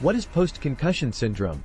What 0.00 0.14
is 0.14 0.26
post-concussion 0.26 1.12
syndrome? 1.12 1.60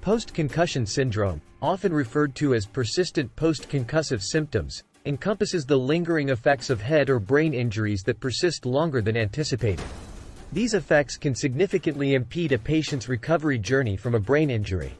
Post-concussion 0.00 0.84
syndrome, 0.84 1.40
often 1.62 1.92
referred 1.92 2.34
to 2.34 2.54
as 2.54 2.66
persistent 2.66 3.34
post-concussive 3.36 4.20
symptoms, 4.20 4.82
encompasses 5.06 5.64
the 5.64 5.76
lingering 5.76 6.30
effects 6.30 6.70
of 6.70 6.80
head 6.80 7.08
or 7.08 7.20
brain 7.20 7.54
injuries 7.54 8.02
that 8.02 8.18
persist 8.18 8.66
longer 8.66 9.00
than 9.00 9.16
anticipated. 9.16 9.84
These 10.50 10.74
effects 10.74 11.16
can 11.16 11.36
significantly 11.36 12.14
impede 12.14 12.50
a 12.50 12.58
patient's 12.58 13.08
recovery 13.08 13.60
journey 13.60 13.96
from 13.96 14.16
a 14.16 14.20
brain 14.20 14.50
injury. 14.50 14.92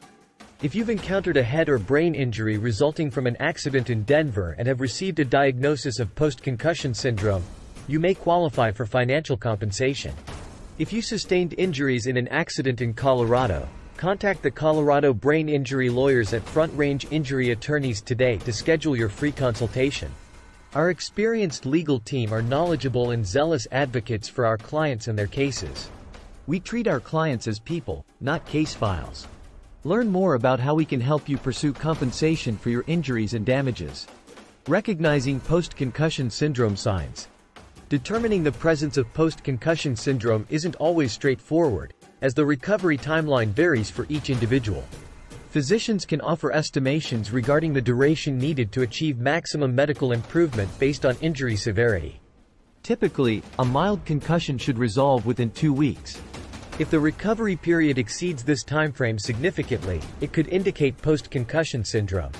If 0.63 0.73
you've 0.73 0.89
encountered 0.89 1.35
a 1.35 1.43
head 1.43 1.67
or 1.67 1.79
brain 1.79 2.15
injury 2.15 2.57
resulting 2.57 3.11
from 3.11 3.27
an 3.27 3.35
accident 3.41 3.89
in 3.89 4.03
Denver 4.03 4.55
and 4.57 4.69
have 4.69 4.79
received 4.79 5.19
a 5.19 5.25
diagnosis 5.25 5.99
of 5.99 6.15
post-concussion 6.15 6.93
syndrome, 6.93 7.43
you 7.89 7.99
may 7.99 8.13
qualify 8.13 8.71
for 8.71 8.85
financial 8.85 9.35
compensation. 9.35 10.13
If 10.79 10.93
you 10.93 11.01
sustained 11.01 11.55
injuries 11.57 12.07
in 12.07 12.15
an 12.15 12.29
accident 12.29 12.79
in 12.79 12.93
Colorado, 12.93 13.67
contact 13.97 14.41
the 14.41 14.49
Colorado 14.49 15.13
Brain 15.13 15.49
Injury 15.49 15.89
Lawyers 15.89 16.31
at 16.31 16.41
Front 16.41 16.71
Range 16.77 17.05
Injury 17.11 17.51
Attorneys 17.51 17.99
today 17.99 18.37
to 18.37 18.53
schedule 18.53 18.95
your 18.95 19.09
free 19.09 19.33
consultation. 19.33 20.09
Our 20.75 20.89
experienced 20.89 21.65
legal 21.65 21.99
team 21.99 22.33
are 22.33 22.41
knowledgeable 22.41 23.11
and 23.11 23.27
zealous 23.27 23.67
advocates 23.73 24.29
for 24.29 24.45
our 24.45 24.57
clients 24.57 25.09
and 25.09 25.19
their 25.19 25.27
cases. 25.27 25.89
We 26.47 26.61
treat 26.61 26.87
our 26.87 27.01
clients 27.01 27.45
as 27.49 27.59
people, 27.59 28.05
not 28.21 28.45
case 28.45 28.73
files. 28.73 29.27
Learn 29.83 30.07
more 30.07 30.35
about 30.35 30.61
how 30.61 30.75
we 30.75 30.85
can 30.85 31.01
help 31.01 31.27
you 31.27 31.37
pursue 31.37 31.73
compensation 31.73 32.57
for 32.57 32.69
your 32.69 32.85
injuries 32.87 33.33
and 33.33 33.45
damages. 33.45 34.07
Recognizing 34.65 35.41
post-concussion 35.41 36.29
syndrome 36.29 36.77
signs. 36.77 37.27
Determining 37.89 38.43
the 38.43 38.51
presence 38.51 38.97
of 38.97 39.11
post-concussion 39.15 39.95
syndrome 39.95 40.45
isn't 40.51 40.75
always 40.75 41.11
straightforward, 41.11 41.95
as 42.21 42.35
the 42.35 42.45
recovery 42.45 42.99
timeline 42.99 43.47
varies 43.47 43.89
for 43.89 44.05
each 44.09 44.29
individual. 44.29 44.83
Physicians 45.49 46.05
can 46.05 46.21
offer 46.21 46.51
estimations 46.51 47.31
regarding 47.31 47.73
the 47.73 47.81
duration 47.81 48.37
needed 48.37 48.71
to 48.73 48.83
achieve 48.83 49.17
maximum 49.17 49.73
medical 49.73 50.11
improvement 50.11 50.69
based 50.77 51.03
on 51.03 51.17
injury 51.21 51.55
severity. 51.55 52.21
Typically, 52.83 53.41
a 53.57 53.65
mild 53.65 54.05
concussion 54.05 54.59
should 54.59 54.77
resolve 54.77 55.25
within 55.25 55.49
two 55.49 55.73
weeks. 55.73 56.21
If 56.77 56.91
the 56.91 56.99
recovery 56.99 57.55
period 57.55 57.97
exceeds 57.97 58.43
this 58.43 58.63
timeframe 58.63 59.19
significantly, 59.19 59.99
it 60.21 60.31
could 60.31 60.47
indicate 60.49 60.95
post-concussion 61.01 61.83
syndrome. 61.83 62.33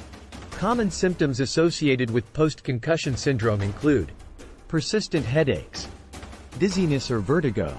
Common 0.51 0.91
symptoms 0.91 1.39
associated 1.39 2.11
with 2.11 2.31
post-concussion 2.33 3.17
syndrome 3.17 3.61
include 3.61 4.11
persistent 4.69 5.25
headaches, 5.25 5.87
dizziness 6.59 7.09
or 7.09 7.19
vertigo, 7.19 7.75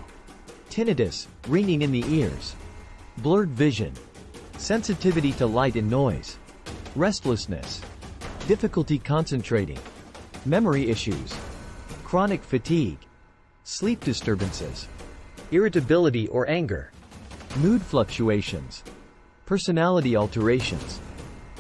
tinnitus, 0.70 1.28
ringing 1.46 1.82
in 1.82 1.92
the 1.92 2.04
ears, 2.08 2.56
blurred 3.18 3.50
vision, 3.50 3.92
sensitivity 4.58 5.30
to 5.30 5.46
light 5.46 5.76
and 5.76 5.88
noise, 5.88 6.36
restlessness, 6.96 7.80
difficulty 8.48 8.98
concentrating, 8.98 9.78
memory 10.44 10.90
issues, 10.90 11.32
chronic 12.02 12.42
fatigue, 12.42 12.98
sleep 13.62 14.00
disturbances, 14.00 14.88
irritability 15.52 16.26
or 16.26 16.50
anger, 16.50 16.90
mood 17.58 17.80
fluctuations, 17.80 18.82
personality 19.46 20.16
alterations, 20.16 21.00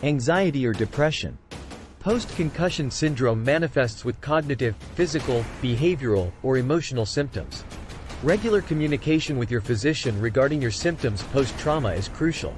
anxiety 0.02 0.66
or 0.66 0.72
depression. 0.72 1.38
Post-concussion 2.00 2.90
syndrome 2.90 3.44
manifests 3.44 4.06
with 4.06 4.18
cognitive, 4.22 4.74
physical, 4.94 5.44
behavioral, 5.60 6.32
or 6.42 6.56
emotional 6.56 7.04
symptoms. 7.04 7.62
Regular 8.22 8.62
communication 8.62 9.36
with 9.36 9.50
your 9.50 9.60
physician 9.60 10.18
regarding 10.18 10.62
your 10.62 10.70
symptoms 10.70 11.22
post-trauma 11.24 11.90
is 11.90 12.08
crucial. 12.08 12.54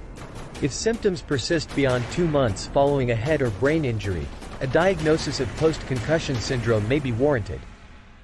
If 0.63 0.73
symptoms 0.73 1.23
persist 1.23 1.75
beyond 1.75 2.05
two 2.13 2.29
months 2.29 2.69
following 2.69 3.11
a 3.11 3.17
head 3.17 3.43
or 3.43 3.51
brain 3.51 3.85
injury, 3.85 4.25
a 4.61 4.67
diagnosis 4.69 5.41
of 5.41 5.49
post-concussion 5.57 6.37
syndrome 6.37 6.87
may 6.89 7.01
be 7.01 7.11
warranted. 7.11 7.59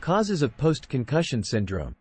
Causes 0.00 0.40
of 0.42 0.56
post-concussion 0.56 1.42
syndrome. 1.42 1.96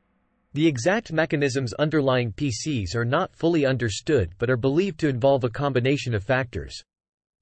The 0.53 0.67
exact 0.67 1.11
mechanisms 1.11 1.73
underlying 1.73 2.33
PCS 2.33 2.93
are 2.93 3.03
not 3.03 3.35
fully 3.35 3.65
understood 3.65 4.35
but 4.37 4.51
are 4.51 4.57
believed 4.57 4.99
to 4.99 5.09
involve 5.09 5.43
a 5.43 5.49
combination 5.49 6.13
of 6.13 6.23
factors. 6.23 6.83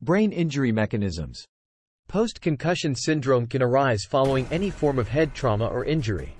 Brain 0.01 0.31
injury 0.31 0.71
mechanisms. 0.71 1.45
Post-concussion 2.07 2.95
syndrome 2.95 3.47
can 3.47 3.61
arise 3.61 4.05
following 4.05 4.47
any 4.51 4.69
form 4.69 4.99
of 4.99 5.07
head 5.07 5.33
trauma 5.33 5.65
or 5.67 5.83
injury. 5.83 6.33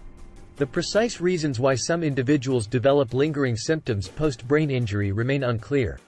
The 0.57 0.65
precise 0.65 1.19
reasons 1.19 1.59
why 1.59 1.75
some 1.75 2.03
individuals 2.03 2.67
develop 2.67 3.13
lingering 3.13 3.57
symptoms 3.57 4.07
post-brain 4.07 4.69
injury 4.69 5.11
remain 5.11 5.43
unclear. 5.43 5.99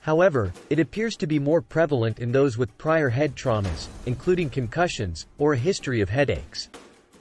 However, 0.00 0.52
it 0.70 0.80
appears 0.80 1.16
to 1.16 1.26
be 1.26 1.38
more 1.38 1.62
prevalent 1.62 2.18
in 2.18 2.30
those 2.30 2.58
with 2.58 2.76
prior 2.78 3.08
head 3.08 3.34
traumas, 3.34 3.86
including 4.06 4.50
concussions, 4.50 5.26
or 5.38 5.54
a 5.54 5.58
history 5.58 6.00
of 6.00 6.10
headaches. 6.10 6.68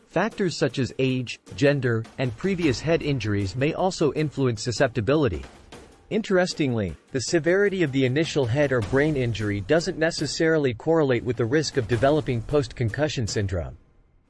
Factors 0.10 0.58
such 0.58 0.80
as 0.80 0.94
age, 1.00 1.40
gender, 1.56 2.04
and 2.18 2.36
previous 2.36 2.80
head 2.80 3.02
injuries 3.02 3.56
may 3.56 3.74
also 3.74 4.12
influence 4.14 4.64
susceptibility. 4.64 5.44
Interestingly, 6.16 6.96
the 7.12 7.24
severity 7.24 7.84
of 7.84 7.92
the 7.92 8.06
initial 8.06 8.46
head 8.46 8.72
or 8.72 8.80
brain 8.80 9.18
injury 9.18 9.60
doesn't 9.60 9.98
necessarily 9.98 10.74
correlate 10.74 11.26
with 11.26 11.36
the 11.36 11.44
risk 11.44 11.76
of 11.76 11.90
developing 11.90 12.42
post-concussion 12.42 13.28
syndrome. 13.28 13.78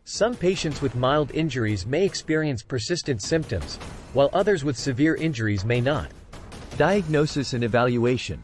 Some 0.03 0.33
patients 0.33 0.81
with 0.81 0.95
mild 0.95 1.29
injuries 1.29 1.85
may 1.85 2.03
experience 2.03 2.63
persistent 2.63 3.21
symptoms, 3.21 3.75
while 4.13 4.31
others 4.33 4.63
with 4.63 4.75
severe 4.75 5.13
injuries 5.13 5.63
may 5.63 5.79
not. 5.79 6.09
Diagnosis 6.75 7.53
and 7.53 7.63
evaluation. 7.63 8.43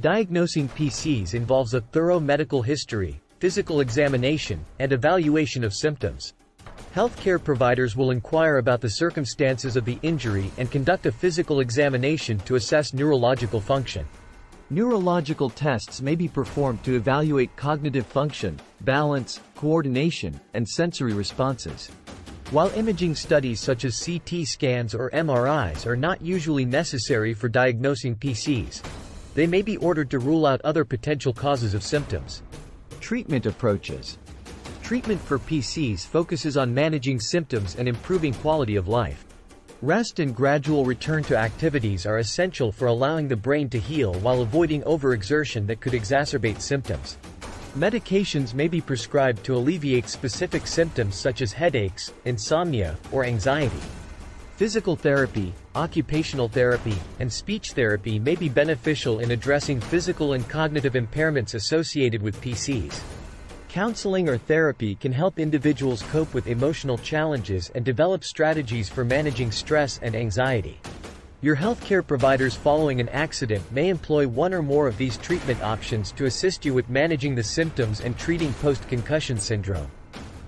Diagnosing 0.00 0.68
PCS 0.70 1.34
involves 1.34 1.74
a 1.74 1.82
thorough 1.82 2.18
medical 2.18 2.62
history, 2.62 3.20
physical 3.38 3.78
examination, 3.78 4.58
and 4.80 4.90
evaluation 4.90 5.62
of 5.62 5.72
symptoms. 5.72 6.34
Healthcare 6.94 7.42
providers 7.42 7.96
will 7.96 8.10
inquire 8.10 8.58
about 8.58 8.82
the 8.82 8.90
circumstances 8.90 9.76
of 9.76 9.86
the 9.86 9.98
injury 10.02 10.50
and 10.58 10.70
conduct 10.70 11.06
a 11.06 11.12
physical 11.12 11.60
examination 11.60 12.36
to 12.40 12.56
assess 12.56 12.92
neurological 12.92 13.62
function. 13.62 14.06
Neurological 14.68 15.48
tests 15.48 16.02
may 16.02 16.14
be 16.14 16.28
performed 16.28 16.84
to 16.84 16.94
evaluate 16.94 17.56
cognitive 17.56 18.04
function, 18.04 18.60
balance, 18.82 19.40
coordination, 19.54 20.38
and 20.52 20.68
sensory 20.68 21.14
responses. 21.14 21.88
While 22.50 22.68
imaging 22.76 23.14
studies 23.14 23.58
such 23.58 23.86
as 23.86 23.98
CT 24.04 24.46
scans 24.46 24.94
or 24.94 25.08
MRIs 25.12 25.86
are 25.86 25.96
not 25.96 26.20
usually 26.20 26.66
necessary 26.66 27.32
for 27.32 27.48
diagnosing 27.48 28.16
PCS, 28.16 28.82
they 29.34 29.46
may 29.46 29.62
be 29.62 29.78
ordered 29.78 30.10
to 30.10 30.18
rule 30.18 30.44
out 30.44 30.60
other 30.60 30.84
potential 30.84 31.32
causes 31.32 31.72
of 31.72 31.82
symptoms. 31.82 32.42
Treatment 33.00 33.46
approaches. 33.46 34.18
Treatment 34.82 35.20
for 35.20 35.38
PCS 35.38 36.06
focuses 36.06 36.56
on 36.56 36.74
managing 36.74 37.20
symptoms 37.20 37.76
and 37.76 37.88
improving 37.88 38.34
quality 38.34 38.76
of 38.76 38.88
life. 38.88 39.24
Rest 39.80 40.18
and 40.18 40.34
gradual 40.34 40.84
return 40.84 41.22
to 41.24 41.36
activities 41.36 42.04
are 42.04 42.18
essential 42.18 42.70
for 42.70 42.86
allowing 42.86 43.28
the 43.28 43.36
brain 43.36 43.68
to 43.70 43.78
heal 43.78 44.12
while 44.14 44.42
avoiding 44.42 44.82
overexertion 44.82 45.66
that 45.66 45.80
could 45.80 45.92
exacerbate 45.92 46.60
symptoms. 46.60 47.16
Medications 47.76 48.54
may 48.54 48.68
be 48.68 48.80
prescribed 48.80 49.42
to 49.44 49.54
alleviate 49.54 50.08
specific 50.08 50.66
symptoms 50.66 51.14
such 51.14 51.42
as 51.42 51.52
headaches, 51.52 52.12
insomnia, 52.26 52.98
or 53.12 53.24
anxiety. 53.24 53.80
Physical 54.56 54.94
therapy, 54.94 55.54
occupational 55.74 56.48
therapy, 56.48 56.96
and 57.18 57.32
speech 57.32 57.72
therapy 57.72 58.18
may 58.18 58.34
be 58.34 58.48
beneficial 58.48 59.20
in 59.20 59.30
addressing 59.30 59.80
physical 59.80 60.34
and 60.34 60.46
cognitive 60.48 60.92
impairments 60.92 61.54
associated 61.54 62.20
with 62.20 62.40
PCS. 62.42 63.00
Counseling 63.72 64.28
or 64.28 64.36
therapy 64.36 64.94
can 64.94 65.12
help 65.12 65.38
individuals 65.38 66.02
cope 66.10 66.34
with 66.34 66.46
emotional 66.46 66.98
challenges 66.98 67.70
and 67.74 67.82
develop 67.82 68.22
strategies 68.22 68.90
for 68.90 69.02
managing 69.02 69.50
stress 69.50 69.98
and 70.02 70.14
anxiety. 70.14 70.78
Your 71.40 71.56
healthcare 71.56 72.06
providers 72.06 72.54
following 72.54 73.00
an 73.00 73.08
accident 73.08 73.62
may 73.72 73.88
employ 73.88 74.28
one 74.28 74.52
or 74.52 74.60
more 74.60 74.88
of 74.88 74.98
these 74.98 75.16
treatment 75.16 75.62
options 75.62 76.12
to 76.12 76.26
assist 76.26 76.66
you 76.66 76.74
with 76.74 76.90
managing 76.90 77.34
the 77.34 77.42
symptoms 77.42 78.02
and 78.02 78.18
treating 78.18 78.52
post-concussion 78.60 79.38
syndrome. 79.38 79.90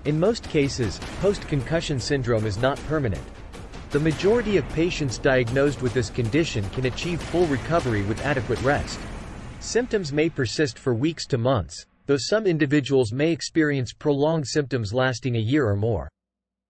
In 0.05 0.19
most 0.19 0.47
cases, 0.47 0.99
post-concussion 1.19 1.99
syndrome 1.99 2.45
is 2.45 2.59
not 2.59 2.77
permanent. 2.85 3.25
The 3.89 3.99
majority 3.99 4.57
of 4.57 4.69
patients 4.69 5.17
diagnosed 5.17 5.81
with 5.81 5.95
this 5.95 6.11
condition 6.11 6.69
can 6.69 6.85
achieve 6.85 7.19
full 7.19 7.47
recovery 7.47 8.03
with 8.03 8.23
adequate 8.23 8.61
rest. 8.61 8.99
Symptoms 9.61 10.13
may 10.13 10.29
persist 10.29 10.77
for 10.77 10.93
weeks 10.93 11.25
to 11.25 11.39
months, 11.39 11.87
though 12.05 12.17
some 12.17 12.45
individuals 12.45 13.11
may 13.11 13.31
experience 13.31 13.93
prolonged 13.93 14.47
symptoms 14.47 14.93
lasting 14.93 15.35
a 15.35 15.39
year 15.39 15.67
or 15.67 15.75
more. 15.75 16.09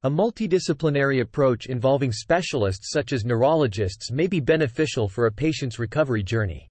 A 0.04 0.10
multidisciplinary 0.10 1.22
approach 1.22 1.66
involving 1.66 2.12
specialists 2.12 2.92
such 2.92 3.12
as 3.12 3.26
neurologists 3.26 4.12
may 4.12 4.28
be 4.28 4.40
beneficial 4.40 5.10
for 5.10 5.26
a 5.26 5.32
patient's 5.32 5.80
recovery 5.80 6.22
journey. 6.22 6.68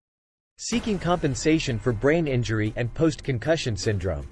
Seeking 0.59 1.01
compensation 1.01 1.81
for 1.81 1.93
brain 1.93 2.29
injury 2.29 2.73
and 2.77 2.95
post-concussion 2.95 3.77
syndrome. 3.77 4.27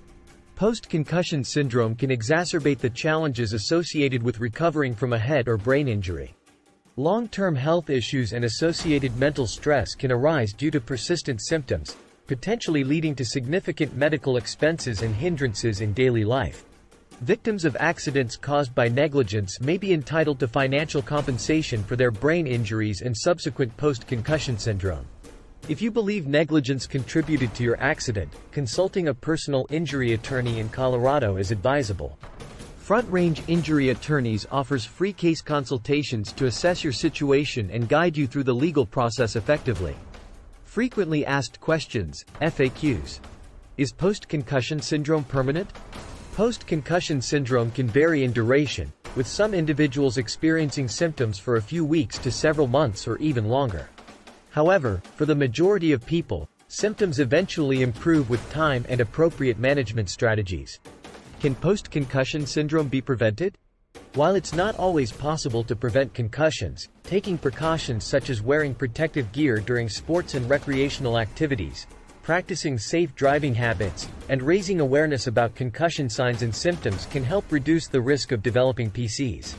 Post-concussion 0.54 1.42
syndrome 1.42 1.96
can 1.96 2.10
exacerbate 2.10 2.78
the 2.78 2.90
challenges 2.90 3.54
associated 3.54 4.22
with 4.22 4.38
recovering 4.38 4.94
from 4.94 5.14
a 5.14 5.18
head 5.18 5.48
or 5.48 5.56
brain 5.56 5.88
injury. 5.88 6.32
Long-term 6.96 7.56
health 7.56 7.90
issues 7.90 8.34
and 8.34 8.44
associated 8.44 9.16
mental 9.16 9.46
stress 9.48 9.96
can 9.96 10.12
arise 10.12 10.52
due 10.52 10.70
to 10.70 10.80
persistent 10.80 11.40
symptoms, 11.42 11.96
potentially 12.26 12.84
leading 12.84 13.14
to 13.14 13.24
significant 13.24 13.96
medical 13.96 14.36
expenses 14.36 15.02
and 15.02 15.14
hindrances 15.14 15.80
in 15.80 15.92
daily 15.92 16.24
life. 16.24 16.64
Victims 17.22 17.64
of 17.64 17.76
accidents 17.78 18.36
caused 18.36 18.74
by 18.74 18.88
negligence 18.88 19.60
may 19.60 19.78
be 19.78 19.92
entitled 19.92 20.40
to 20.40 20.48
financial 20.48 21.02
compensation 21.02 21.84
for 21.84 21.94
their 21.94 22.10
brain 22.10 22.46
injuries 22.46 23.02
and 23.02 23.16
subsequent 23.16 23.76
post-concussion 23.76 24.58
syndrome. 24.58 25.06
If 25.68 25.80
you 25.80 25.92
believe 25.92 26.26
negligence 26.26 26.88
contributed 26.88 27.54
to 27.54 27.62
your 27.62 27.80
accident, 27.80 28.32
consulting 28.50 29.06
a 29.06 29.14
personal 29.14 29.66
injury 29.70 30.14
attorney 30.14 30.58
in 30.58 30.68
Colorado 30.68 31.36
is 31.36 31.52
advisable. 31.52 32.18
Front 32.78 33.08
Range 33.12 33.40
Injury 33.46 33.90
Attorneys 33.90 34.44
offers 34.50 34.84
free 34.84 35.12
case 35.12 35.40
consultations 35.40 36.32
to 36.32 36.46
assess 36.46 36.82
your 36.82 36.92
situation 36.92 37.70
and 37.70 37.88
guide 37.88 38.16
you 38.16 38.26
through 38.26 38.42
the 38.42 38.52
legal 38.52 38.84
process 38.84 39.36
effectively. 39.36 39.94
Frequently 40.72 41.26
asked 41.26 41.60
questions, 41.60 42.24
FAQs. 42.40 43.20
Is 43.76 43.92
post-concussion 43.92 44.80
syndrome 44.80 45.22
permanent? 45.22 45.70
Post-concussion 46.34 47.20
syndrome 47.20 47.70
can 47.72 47.86
vary 47.86 48.24
in 48.24 48.32
duration, 48.32 48.90
with 49.14 49.26
some 49.26 49.52
individuals 49.52 50.16
experiencing 50.16 50.88
symptoms 50.88 51.38
for 51.38 51.56
a 51.56 51.62
few 51.62 51.84
weeks 51.84 52.16
to 52.16 52.30
several 52.30 52.66
months 52.66 53.06
or 53.06 53.18
even 53.18 53.50
longer. 53.50 53.90
However, 54.48 55.02
for 55.14 55.26
the 55.26 55.34
majority 55.34 55.92
of 55.92 56.06
people, 56.06 56.48
symptoms 56.68 57.20
eventually 57.20 57.82
improve 57.82 58.30
with 58.30 58.50
time 58.50 58.86
and 58.88 59.02
appropriate 59.02 59.58
management 59.58 60.08
strategies. 60.08 60.80
Can 61.40 61.54
post-concussion 61.54 62.46
syndrome 62.46 62.88
be 62.88 63.02
prevented? 63.02 63.58
While 64.14 64.34
it's 64.34 64.52
not 64.52 64.78
always 64.78 65.10
possible 65.10 65.64
to 65.64 65.74
prevent 65.74 66.12
concussions, 66.12 66.90
taking 67.02 67.38
precautions 67.38 68.04
such 68.04 68.28
as 68.28 68.42
wearing 68.42 68.74
protective 68.74 69.32
gear 69.32 69.56
during 69.56 69.88
sports 69.88 70.34
and 70.34 70.46
recreational 70.50 71.18
activities, 71.18 71.86
practicing 72.22 72.76
safe 72.76 73.14
driving 73.14 73.54
habits, 73.54 74.10
and 74.28 74.42
raising 74.42 74.80
awareness 74.80 75.28
about 75.28 75.54
concussion 75.54 76.10
signs 76.10 76.42
and 76.42 76.54
symptoms 76.54 77.06
can 77.06 77.24
help 77.24 77.50
reduce 77.50 77.86
the 77.86 78.02
risk 78.02 78.32
of 78.32 78.42
developing 78.42 78.90
PCS. 78.90 79.54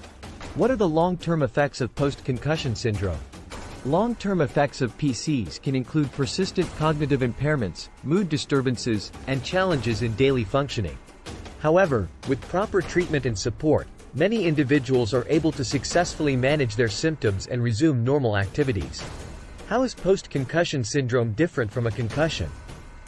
What 0.53 0.69
are 0.69 0.75
the 0.75 0.87
long-term 0.87 1.41
effects 1.41 1.81
of 1.81 1.95
post-concussion 1.95 2.75
syndrome? 2.75 3.17
Long-term 3.85 4.39
effects 4.41 4.81
of 4.81 4.95
PCS 4.99 5.63
can 5.63 5.75
include 5.75 6.11
persistent 6.11 6.69
cognitive 6.77 7.21
impairments, 7.21 7.89
mood 8.03 8.29
disturbances, 8.29 9.11
and 9.25 9.43
challenges 9.43 10.03
in 10.03 10.13
daily 10.13 10.43
functioning. 10.43 10.97
However, 11.57 12.07
with 12.27 12.39
proper 12.49 12.83
treatment 12.83 13.25
and 13.25 13.37
support, 13.37 13.87
many 14.15 14.45
individuals 14.45 15.13
are 15.13 15.25
able 15.27 15.51
to 15.51 15.63
successfully 15.63 16.35
manage 16.35 16.75
their 16.75 16.87
symptoms 16.87 17.47
and 17.47 17.63
resume 17.63 18.03
normal 18.03 18.37
activities. 18.37 19.03
How 19.67 19.83
is 19.83 19.95
post-concussion 19.95 20.83
syndrome 20.83 21.33
different 21.33 21.71
from 21.71 21.87
a 21.87 21.91
concussion? 21.91 22.49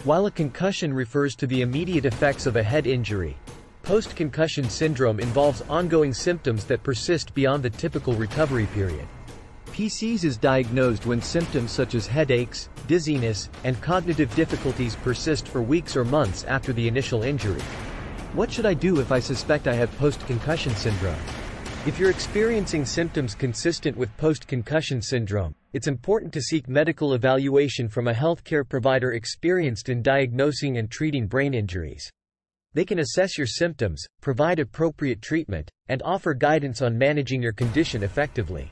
While 0.03 0.25
a 0.25 0.31
concussion 0.31 0.93
refers 0.93 1.35
to 1.35 1.47
the 1.47 1.61
immediate 1.61 2.05
effects 2.05 2.45
of 2.45 2.55
a 2.55 2.63
head 2.63 2.87
injury, 2.87 3.37
post-concussion 3.83 4.69
syndrome 4.69 5.19
involves 5.19 5.61
ongoing 5.69 6.13
symptoms 6.13 6.65
that 6.65 6.81
persist 6.81 7.33
beyond 7.35 7.61
the 7.61 7.69
typical 7.69 8.13
recovery 8.13 8.65
period. 8.67 9.07
PCS 9.67 10.23
is 10.23 10.37
diagnosed 10.37 11.05
when 11.05 11.21
symptoms 11.21 11.69
such 11.69 11.95
as 11.95 12.07
headaches, 12.07 12.69
dizziness, 12.87 13.49
and 13.63 13.79
cognitive 13.81 14.33
difficulties 14.33 14.95
persist 14.95 15.47
for 15.47 15.61
weeks 15.61 15.95
or 15.95 16.05
months 16.05 16.45
after 16.45 16.73
the 16.73 16.87
initial 16.87 17.23
injury. 17.23 17.61
What 18.35 18.51
should 18.51 18.65
I 18.65 18.73
do 18.73 18.99
if 18.99 19.13
I 19.13 19.19
suspect 19.21 19.65
I 19.65 19.75
have 19.75 19.97
post-concussion 19.97 20.75
syndrome? 20.75 21.15
If 21.85 21.97
you're 21.97 22.09
experiencing 22.09 22.83
symptoms 22.83 23.33
consistent 23.33 23.95
with 23.95 24.15
post-concussion 24.17 25.01
syndrome, 25.01 25.55
it's 25.71 25.87
important 25.87 26.33
to 26.33 26.41
seek 26.41 26.67
medical 26.67 27.13
evaluation 27.13 27.87
from 27.87 28.09
a 28.09 28.13
healthcare 28.13 28.67
provider 28.67 29.13
experienced 29.13 29.87
in 29.87 30.01
diagnosing 30.01 30.79
and 30.79 30.91
treating 30.91 31.27
brain 31.27 31.53
injuries. 31.53 32.09
They 32.73 32.83
can 32.83 32.99
assess 32.99 33.37
your 33.37 33.47
symptoms, 33.47 34.03
provide 34.19 34.59
appropriate 34.59 35.21
treatment, 35.21 35.71
and 35.87 36.01
offer 36.03 36.33
guidance 36.33 36.81
on 36.81 36.97
managing 36.97 37.41
your 37.41 37.53
condition 37.53 38.03
effectively. 38.03 38.69